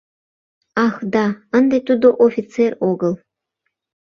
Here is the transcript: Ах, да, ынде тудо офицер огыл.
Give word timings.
Ах, 0.85 0.95
да, 1.13 1.25
ынде 1.57 1.77
тудо 1.87 2.07
офицер 2.27 2.71
огыл. 2.89 3.13